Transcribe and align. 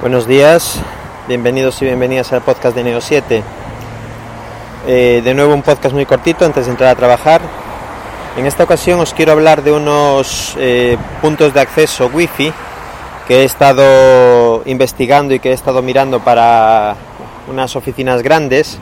Buenos 0.00 0.28
días, 0.28 0.78
bienvenidos 1.26 1.82
y 1.82 1.86
bienvenidas 1.86 2.32
al 2.32 2.42
podcast 2.42 2.76
de 2.76 2.84
Neo 2.84 3.00
7. 3.00 3.42
Eh, 4.86 5.22
de 5.24 5.34
nuevo 5.34 5.52
un 5.52 5.62
podcast 5.62 5.92
muy 5.92 6.06
cortito 6.06 6.44
antes 6.44 6.66
de 6.66 6.70
entrar 6.70 6.90
a 6.90 6.94
trabajar. 6.94 7.40
En 8.36 8.46
esta 8.46 8.62
ocasión 8.62 9.00
os 9.00 9.12
quiero 9.12 9.32
hablar 9.32 9.64
de 9.64 9.72
unos 9.72 10.54
eh, 10.56 10.96
puntos 11.20 11.52
de 11.52 11.58
acceso 11.58 12.08
wifi 12.14 12.52
que 13.26 13.40
he 13.40 13.44
estado 13.44 14.62
investigando 14.66 15.34
y 15.34 15.40
que 15.40 15.50
he 15.50 15.52
estado 15.52 15.82
mirando 15.82 16.20
para 16.20 16.94
unas 17.50 17.74
oficinas 17.74 18.22
grandes 18.22 18.78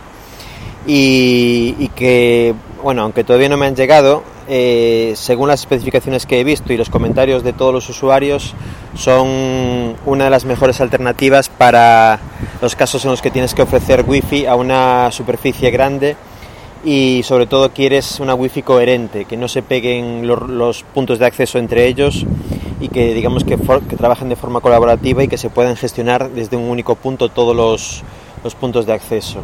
y, 0.86 1.76
y 1.78 1.88
que, 1.96 2.54
bueno, 2.82 3.04
aunque 3.04 3.24
todavía 3.24 3.48
no 3.48 3.56
me 3.56 3.64
han 3.64 3.74
llegado, 3.74 4.22
eh, 4.48 5.12
según 5.16 5.48
las 5.48 5.60
especificaciones 5.60 6.26
que 6.26 6.40
he 6.40 6.44
visto 6.44 6.72
y 6.72 6.76
los 6.76 6.90
comentarios 6.90 7.42
de 7.42 7.52
todos 7.52 7.72
los 7.74 7.88
usuarios, 7.88 8.54
son 8.94 9.96
una 10.06 10.24
de 10.24 10.30
las 10.30 10.44
mejores 10.44 10.80
alternativas 10.80 11.48
para 11.48 12.20
los 12.62 12.76
casos 12.76 13.04
en 13.04 13.10
los 13.10 13.22
que 13.22 13.30
tienes 13.30 13.54
que 13.54 13.62
ofrecer 13.62 14.04
wifi 14.06 14.46
a 14.46 14.54
una 14.54 15.10
superficie 15.10 15.70
grande 15.70 16.16
y 16.84 17.22
sobre 17.24 17.46
todo 17.46 17.72
quieres 17.72 18.20
una 18.20 18.34
wifi 18.34 18.62
coherente, 18.62 19.24
que 19.24 19.36
no 19.36 19.48
se 19.48 19.62
peguen 19.62 20.26
los, 20.26 20.84
puntos 20.94 21.18
de 21.18 21.26
acceso 21.26 21.58
entre 21.58 21.86
ellos 21.86 22.24
y 22.80 22.88
que 22.88 23.14
digamos 23.14 23.42
que, 23.42 23.56
trabajen 23.96 24.28
de 24.28 24.36
forma 24.36 24.60
colaborativa 24.60 25.24
y 25.24 25.28
que 25.28 25.38
se 25.38 25.50
puedan 25.50 25.76
gestionar 25.76 26.30
desde 26.30 26.56
un 26.56 26.70
único 26.70 26.94
punto 26.94 27.28
todos 27.28 27.56
los 27.56 28.54
puntos 28.54 28.86
de 28.86 28.92
acceso. 28.92 29.40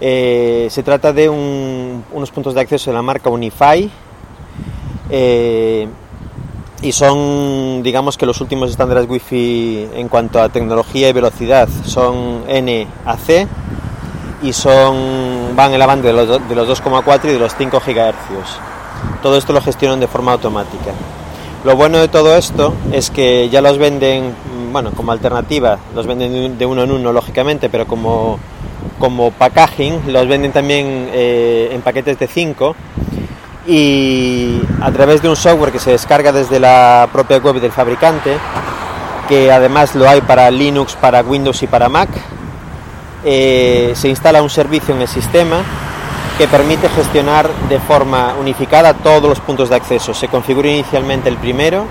Eh, 0.00 0.68
se 0.70 0.82
trata 0.82 1.12
de 1.12 1.28
un, 1.28 2.04
unos 2.12 2.30
puntos 2.30 2.54
de 2.54 2.62
acceso 2.62 2.90
de 2.90 2.94
la 2.94 3.02
marca 3.02 3.28
Unify 3.28 3.90
eh, 5.10 5.86
y 6.80 6.92
son, 6.92 7.82
digamos 7.82 8.16
que 8.16 8.24
los 8.24 8.40
últimos 8.40 8.70
estándares 8.70 9.06
Wi-Fi 9.06 9.90
en 9.94 10.08
cuanto 10.08 10.40
a 10.40 10.48
tecnología 10.48 11.10
y 11.10 11.12
velocidad 11.12 11.68
son 11.84 12.44
NAC 12.46 13.46
y 14.42 14.54
son 14.54 15.54
van 15.54 15.74
en 15.74 15.78
la 15.78 15.86
banda 15.86 16.06
de 16.06 16.14
los, 16.14 16.48
de 16.48 16.54
los 16.54 16.82
2,4 16.82 17.24
y 17.24 17.32
de 17.32 17.38
los 17.38 17.54
5 17.54 17.82
GHz. 17.84 19.22
Todo 19.22 19.36
esto 19.36 19.52
lo 19.52 19.60
gestionan 19.60 20.00
de 20.00 20.06
forma 20.06 20.32
automática. 20.32 20.92
Lo 21.64 21.76
bueno 21.76 21.98
de 21.98 22.08
todo 22.08 22.34
esto 22.36 22.72
es 22.90 23.10
que 23.10 23.50
ya 23.50 23.60
los 23.60 23.76
venden, 23.76 24.34
bueno, 24.72 24.92
como 24.92 25.12
alternativa, 25.12 25.78
los 25.94 26.06
venden 26.06 26.56
de 26.56 26.64
uno 26.66 26.84
en 26.84 26.92
uno, 26.92 27.12
lógicamente, 27.12 27.68
pero 27.68 27.86
como 27.86 28.38
como 28.98 29.30
packaging, 29.30 30.12
los 30.12 30.28
venden 30.28 30.52
también 30.52 31.08
eh, 31.12 31.70
en 31.72 31.80
paquetes 31.82 32.18
de 32.18 32.26
5 32.26 32.76
y 33.66 34.60
a 34.80 34.90
través 34.90 35.22
de 35.22 35.28
un 35.28 35.36
software 35.36 35.72
que 35.72 35.78
se 35.78 35.90
descarga 35.90 36.32
desde 36.32 36.58
la 36.58 37.08
propia 37.12 37.38
web 37.38 37.60
del 37.60 37.72
fabricante, 37.72 38.36
que 39.28 39.52
además 39.52 39.94
lo 39.94 40.08
hay 40.08 40.20
para 40.20 40.50
Linux, 40.50 40.96
para 40.96 41.22
Windows 41.22 41.62
y 41.62 41.66
para 41.66 41.88
Mac, 41.88 42.08
eh, 43.24 43.92
se 43.94 44.08
instala 44.08 44.42
un 44.42 44.50
servicio 44.50 44.94
en 44.94 45.02
el 45.02 45.08
sistema 45.08 45.62
que 46.38 46.48
permite 46.48 46.88
gestionar 46.88 47.50
de 47.68 47.78
forma 47.80 48.34
unificada 48.40 48.94
todos 48.94 49.28
los 49.28 49.40
puntos 49.40 49.68
de 49.68 49.76
acceso. 49.76 50.14
Se 50.14 50.28
configura 50.28 50.68
inicialmente 50.68 51.28
el 51.28 51.36
primero, 51.36 51.84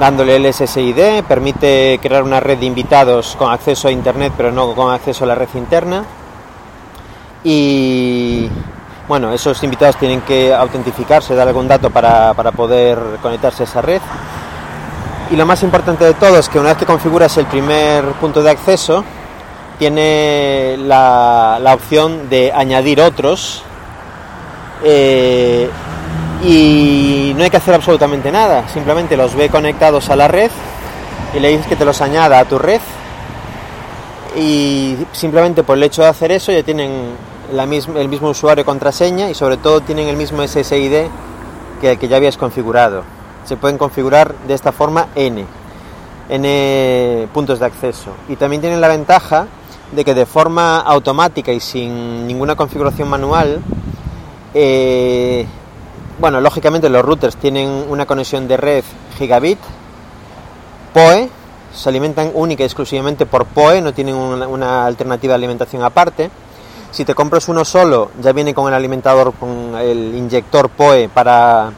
dándole 0.00 0.36
el 0.36 0.52
SSID, 0.52 1.22
permite 1.28 2.00
crear 2.02 2.22
una 2.22 2.40
red 2.40 2.58
de 2.58 2.64
invitados 2.64 3.36
con 3.38 3.52
acceso 3.52 3.86
a 3.86 3.90
Internet, 3.92 4.32
pero 4.34 4.50
no 4.50 4.74
con 4.74 4.94
acceso 4.94 5.24
a 5.24 5.26
la 5.26 5.34
red 5.34 5.48
interna. 5.54 6.02
Y 7.44 8.48
bueno, 9.06 9.30
esos 9.30 9.62
invitados 9.62 9.96
tienen 9.98 10.22
que 10.22 10.54
autentificarse, 10.54 11.34
dar 11.34 11.46
algún 11.46 11.68
dato 11.68 11.90
para, 11.90 12.32
para, 12.32 12.50
poder 12.50 12.98
conectarse 13.20 13.64
a 13.64 13.66
esa 13.66 13.82
red. 13.82 14.00
Y 15.30 15.36
lo 15.36 15.44
más 15.44 15.62
importante 15.62 16.06
de 16.06 16.14
todo 16.14 16.38
es 16.38 16.48
que 16.48 16.58
una 16.58 16.70
vez 16.70 16.78
que 16.78 16.86
configuras 16.86 17.36
el 17.36 17.44
primer 17.44 18.04
punto 18.12 18.42
de 18.42 18.50
acceso, 18.50 19.04
tiene 19.78 20.76
la, 20.78 21.58
la 21.60 21.74
opción 21.74 22.30
de 22.30 22.52
añadir 22.54 23.02
otros. 23.02 23.64
Eh, 24.82 25.68
y 26.42 27.34
no 27.36 27.44
hay 27.44 27.50
que 27.50 27.56
hacer 27.56 27.74
absolutamente 27.74 28.32
nada, 28.32 28.68
simplemente 28.68 29.16
los 29.16 29.34
ve 29.34 29.48
conectados 29.48 30.08
a 30.10 30.16
la 30.16 30.28
red 30.28 30.50
y 31.34 31.40
le 31.40 31.48
dices 31.48 31.66
que 31.66 31.76
te 31.76 31.84
los 31.84 32.00
añada 32.00 32.38
a 32.38 32.44
tu 32.44 32.58
red 32.58 32.80
y 34.36 34.96
simplemente 35.12 35.62
por 35.62 35.76
el 35.76 35.82
hecho 35.82 36.02
de 36.02 36.08
hacer 36.08 36.32
eso 36.32 36.52
ya 36.52 36.62
tienen 36.62 37.14
la 37.52 37.66
misma, 37.66 38.00
el 38.00 38.08
mismo 38.08 38.30
usuario 38.30 38.64
contraseña 38.64 39.28
y 39.28 39.34
sobre 39.34 39.56
todo 39.56 39.80
tienen 39.80 40.08
el 40.08 40.16
mismo 40.16 40.46
SSID 40.46 41.06
que 41.80 41.96
que 41.96 42.08
ya 42.08 42.16
habías 42.16 42.36
configurado. 42.36 43.02
Se 43.44 43.56
pueden 43.56 43.78
configurar 43.78 44.34
de 44.46 44.54
esta 44.54 44.70
forma 44.70 45.08
N, 45.14 45.44
N 46.28 47.28
puntos 47.32 47.58
de 47.58 47.66
acceso. 47.66 48.10
Y 48.28 48.36
también 48.36 48.60
tienen 48.60 48.80
la 48.80 48.88
ventaja 48.88 49.46
de 49.92 50.04
que 50.04 50.14
de 50.14 50.26
forma 50.26 50.78
automática 50.80 51.52
y 51.52 51.58
sin 51.58 52.26
ninguna 52.26 52.54
configuración 52.54 53.08
manual, 53.08 53.60
eh, 54.54 55.46
bueno, 56.20 56.40
lógicamente 56.42 56.90
los 56.90 57.02
routers 57.02 57.36
tienen 57.36 57.86
una 57.88 58.04
conexión 58.04 58.46
de 58.46 58.58
red 58.58 58.84
gigabit, 59.18 59.58
PoE, 60.92 61.30
se 61.72 61.88
alimentan 61.88 62.30
única 62.34 62.62
y 62.62 62.66
exclusivamente 62.66 63.24
por 63.24 63.46
PoE, 63.46 63.80
no 63.80 63.94
tienen 63.94 64.14
una, 64.14 64.84
alternativa 64.84 65.32
de 65.32 65.36
alimentación 65.36 65.82
aparte. 65.82 66.30
Si 66.90 67.04
te 67.04 67.14
compras 67.14 67.48
uno 67.48 67.64
solo, 67.64 68.10
ya 68.20 68.32
viene 68.32 68.52
con 68.52 68.68
el 68.68 68.74
alimentador, 68.74 69.32
con 69.32 69.76
el 69.76 70.14
inyector 70.14 70.68
PoE 70.68 71.08
para 71.08 71.72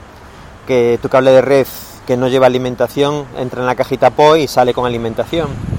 que 0.67 0.99
tu 1.01 1.09
cable 1.09 1.31
de 1.31 1.43
red 1.43 1.67
que 2.07 2.17
no 2.17 2.27
lleva 2.27 2.47
alimentación 2.47 3.27
entra 3.39 3.61
en 3.61 3.67
la 3.67 3.77
cajita 3.77 4.11
PoE 4.11 4.41
y 4.41 4.49
sale 4.49 4.75
con 4.75 4.87
alimentación 4.87 5.72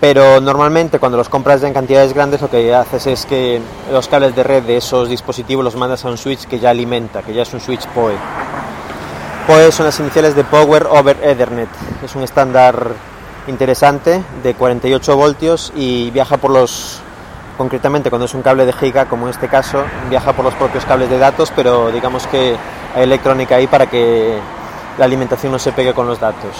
pero 0.00 0.40
normalmente 0.40 0.98
cuando 0.98 1.18
los 1.18 1.28
compras 1.28 1.62
en 1.62 1.74
cantidades 1.74 2.14
grandes 2.14 2.40
lo 2.40 2.48
que 2.48 2.74
haces 2.74 3.06
es 3.06 3.26
que 3.26 3.60
los 3.92 4.08
cables 4.08 4.34
de 4.34 4.42
red 4.42 4.62
de 4.62 4.78
esos 4.78 5.10
dispositivos 5.10 5.62
los 5.62 5.76
mandas 5.76 6.04
a 6.04 6.08
un 6.08 6.16
switch 6.16 6.46
que 6.46 6.58
ya 6.58 6.70
alimenta, 6.70 7.22
que 7.22 7.34
ya 7.34 7.42
es 7.42 7.52
un 7.52 7.60
switch 7.60 7.86
PoE. 7.88 8.14
PoE 9.46 9.70
son 9.70 9.86
las 9.86 10.00
iniciales 10.00 10.34
de 10.34 10.44
Power 10.44 10.86
over 10.90 11.18
Ethernet, 11.22 11.68
es 12.02 12.14
un 12.14 12.22
estándar 12.22 12.92
interesante 13.46 14.22
de 14.42 14.54
48 14.54 15.16
voltios 15.16 15.72
y 15.76 16.10
viaja 16.12 16.38
por 16.38 16.50
los, 16.50 17.00
concretamente 17.58 18.08
cuando 18.08 18.24
es 18.24 18.34
un 18.34 18.42
cable 18.42 18.64
de 18.64 18.72
giga 18.72 19.04
como 19.04 19.26
en 19.26 19.30
este 19.30 19.48
caso, 19.48 19.84
viaja 20.08 20.32
por 20.32 20.46
los 20.46 20.54
propios 20.54 20.86
cables 20.86 21.10
de 21.10 21.18
datos, 21.18 21.52
pero 21.54 21.90
digamos 21.90 22.26
que 22.26 22.56
hay 22.94 23.02
electrónica 23.02 23.56
ahí 23.56 23.66
para 23.66 23.86
que 23.86 24.38
la 24.98 25.04
alimentación 25.04 25.52
no 25.52 25.58
se 25.58 25.72
pegue 25.72 25.92
con 25.92 26.06
los 26.06 26.18
datos 26.18 26.54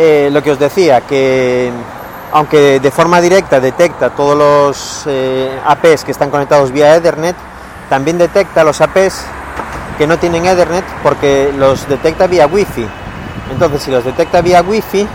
eh, 0.00 0.30
lo 0.30 0.42
que 0.44 0.52
os 0.52 0.58
decía, 0.60 1.00
que 1.00 1.72
aunque 2.30 2.78
de 2.78 2.90
forma 2.92 3.20
directa 3.20 3.58
detecta 3.58 4.10
todos 4.10 4.36
los 4.36 5.02
eh, 5.06 5.58
APs 5.66 6.04
que 6.04 6.12
están 6.12 6.30
conectados 6.30 6.70
vía 6.70 6.94
Ethernet, 6.94 7.34
también 7.90 8.16
detecta 8.16 8.62
los 8.62 8.80
APs 8.80 9.24
que 9.98 10.06
no 10.06 10.16
tienen 10.16 10.46
Ethernet 10.46 10.84
porque 11.02 11.52
los 11.58 11.88
detecta 11.88 12.28
vía 12.28 12.46
Wi-Fi. 12.46 12.86
Entonces, 13.50 13.82
si 13.82 13.90
los 13.90 14.04
detecta 14.04 14.40
vía 14.40 14.62
Wi-Fi, 14.62 15.08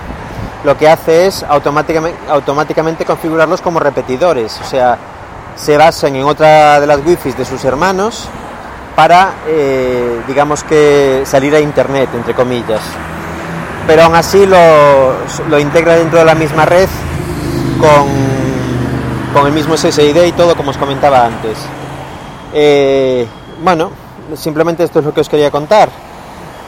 lo 0.65 0.77
que 0.77 0.89
hace 0.89 1.27
es 1.27 1.43
automáticamente, 1.43 3.05
configurarlos 3.05 3.61
como 3.61 3.79
repetidores, 3.79 4.59
o 4.61 4.65
sea, 4.65 4.97
se 5.55 5.77
basan 5.77 6.17
en 6.17 6.25
otra 6.25 6.81
de 6.81 6.87
las 6.87 6.99
Wi-Fi 7.05 7.31
de 7.31 7.45
sus 7.45 7.63
hermanos 7.63 8.27
para, 8.97 9.35
eh, 9.47 10.21
digamos 10.27 10.61
que, 10.65 11.23
salir 11.25 11.55
a 11.55 11.61
Internet, 11.61 12.09
entre 12.13 12.33
comillas 12.33 12.81
pero 13.87 14.03
aún 14.03 14.15
así 14.15 14.45
lo, 14.45 15.13
lo, 15.49 15.59
integra 15.59 15.95
dentro 15.95 16.19
de 16.19 16.25
la 16.25 16.35
misma 16.35 16.65
red 16.65 16.87
con, 17.79 19.33
con, 19.33 19.47
el 19.47 19.53
mismo 19.53 19.75
SSID 19.75 20.23
y 20.23 20.31
todo 20.31 20.55
como 20.55 20.71
os 20.71 20.77
comentaba 20.77 21.25
antes. 21.25 21.57
Eh, 22.53 23.27
bueno, 23.63 23.91
simplemente 24.35 24.83
esto 24.83 24.99
es 24.99 25.05
lo 25.05 25.13
que 25.13 25.21
os 25.21 25.29
quería 25.29 25.51
contar. 25.51 25.89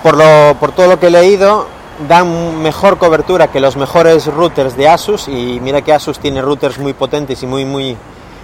Por, 0.03 0.18
lo, 0.18 0.56
por 0.59 0.72
todo 0.72 0.88
lo 0.88 1.00
que 1.00 1.08
he 1.08 1.12
leído, 1.12 1.68
dan 2.08 2.62
mejor 2.62 2.98
cobertura 2.98 3.47
que 3.47 3.59
los 3.59 3.78
mejores 3.78 4.28
routers 4.28 4.76
de 4.76 4.88
Asus 4.90 5.28
y 5.28 5.59
mira 5.61 5.82
que 5.82 5.94
Asus 5.94 6.20
tiene 6.20 6.41
routers 6.41 6.78
muy 6.78 6.94
potentes 6.94 7.41
y 7.41 7.47
muy 7.47 7.66
muy 7.66 7.97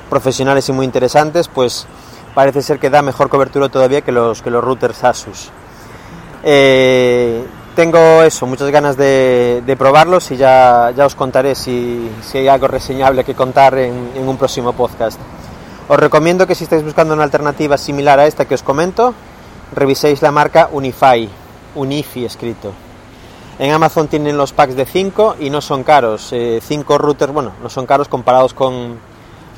profesionales 0.10 0.68
y 0.68 0.74
muy 0.74 0.86
interesantes, 0.86 1.48
pues 1.48 1.88
parece 2.36 2.62
ser 2.62 2.80
que 2.80 2.90
da 2.90 3.02
mejor 3.02 3.30
cobertura 3.30 3.70
todavía 3.70 4.02
que 4.02 4.12
los, 4.12 4.42
que 4.42 4.50
los 4.50 4.64
routers 4.64 5.04
Asus. 5.04 5.50
Eh, 6.44 7.46
tengo 7.76 8.24
eso, 8.24 8.46
muchas 8.46 8.70
ganas 8.70 8.98
de, 8.98 9.64
de 9.66 9.78
probarlos 9.78 10.32
y 10.32 10.38
ya, 10.38 10.94
os 10.98 11.16
contaré 11.16 11.56
si, 11.56 12.10
hay 12.34 12.48
algo 12.48 12.68
reseñable 12.68 13.24
que 13.24 13.36
contar 13.36 13.78
en, 13.78 14.12
en, 14.16 14.28
un 14.28 14.38
próximo 14.38 14.74
podcast. 14.74 15.20
Os 15.88 16.00
recomiendo 16.00 16.48
que 16.48 16.56
si 16.56 16.64
estáis 16.64 16.84
buscando 16.84 17.14
una 17.14 17.24
alternativa 17.24 17.78
similar 17.78 18.20
a 18.20 18.28
esta 18.28 18.46
que 18.46 18.56
os 18.56 18.64
comento, 18.64 19.14
reviséis 19.74 20.22
la 20.22 20.32
marca 20.32 20.70
Unify, 20.72 21.28
Unifi 21.76 22.26
escrito. 22.26 22.72
En 23.60 23.72
Amazon 23.72 24.08
tienen 24.08 24.38
los 24.38 24.54
packs 24.54 24.76
de 24.76 24.86
5 24.86 25.36
y 25.40 25.50
no 25.50 25.62
son 25.62 25.84
caros. 25.84 26.30
5 26.30 26.34
eh, 26.36 26.98
routers, 26.98 27.32
bueno, 27.34 27.54
no 27.62 27.70
son 27.70 27.86
caros 27.86 28.08
comparados 28.08 28.54
con, 28.54 28.98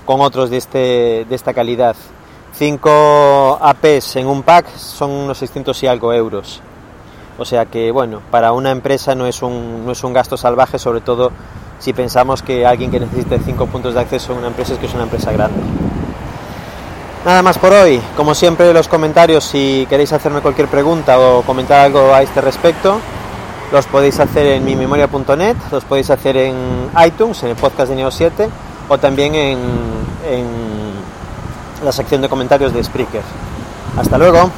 con 0.05 0.21
otros 0.21 0.49
de, 0.49 0.57
este, 0.57 1.25
de 1.27 1.35
esta 1.35 1.53
calidad. 1.53 1.95
5 2.53 3.59
APs 3.61 4.17
en 4.17 4.27
un 4.27 4.43
pack 4.43 4.75
son 4.75 5.11
unos 5.11 5.37
600 5.37 5.83
y 5.83 5.87
algo 5.87 6.13
euros. 6.13 6.61
O 7.37 7.45
sea 7.45 7.65
que, 7.65 7.91
bueno, 7.91 8.21
para 8.31 8.51
una 8.51 8.71
empresa 8.71 9.15
no 9.15 9.25
es 9.25 9.41
un, 9.41 9.85
no 9.85 9.91
es 9.91 10.03
un 10.03 10.13
gasto 10.13 10.37
salvaje, 10.37 10.77
sobre 10.77 11.01
todo 11.01 11.31
si 11.79 11.93
pensamos 11.93 12.41
que 12.41 12.65
alguien 12.65 12.91
que 12.91 12.99
necesite 12.99 13.39
cinco 13.43 13.65
puntos 13.67 13.93
de 13.93 14.01
acceso 14.01 14.33
a 14.33 14.37
una 14.37 14.47
empresa 14.47 14.73
es 14.73 14.79
que 14.79 14.85
es 14.85 14.93
una 14.93 15.03
empresa 15.03 15.31
grande. 15.31 15.59
Nada 17.25 17.41
más 17.41 17.57
por 17.57 17.71
hoy. 17.71 18.01
Como 18.15 18.35
siempre, 18.35 18.73
los 18.73 18.87
comentarios, 18.87 19.43
si 19.43 19.87
queréis 19.89 20.13
hacerme 20.13 20.41
cualquier 20.41 20.67
pregunta 20.67 21.19
o 21.19 21.41
comentar 21.41 21.79
algo 21.79 22.13
a 22.13 22.21
este 22.21 22.41
respecto, 22.41 22.99
los 23.71 23.85
podéis 23.87 24.19
hacer 24.19 24.45
en 24.47 24.65
mi 24.65 24.75
memoria.net, 24.75 25.55
los 25.71 25.83
podéis 25.85 26.09
hacer 26.09 26.37
en 26.37 26.55
iTunes, 27.05 27.41
en 27.43 27.49
el 27.49 27.55
podcast 27.55 27.89
de 27.89 27.95
Neo 27.95 28.11
7, 28.11 28.47
o 28.89 28.97
también 28.97 29.35
en, 29.35 29.57
en 30.29 30.45
la 31.83 31.91
sección 31.91 32.21
de 32.21 32.29
comentarios 32.29 32.73
de 32.73 32.83
Spreaker. 32.83 33.23
Hasta 33.97 34.17
luego. 34.17 34.51